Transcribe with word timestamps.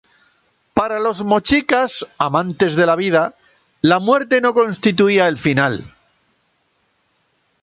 Para 0.73 0.97
los 0.99 1.23
mochicas, 1.23 2.07
amantes 2.17 2.75
de 2.75 2.87
la 2.87 2.95
vida, 2.95 3.35
la 3.81 3.99
muerte 3.99 4.41
no 4.41 4.55
constituía 4.55 5.27
el 5.27 5.37
final. 5.37 5.93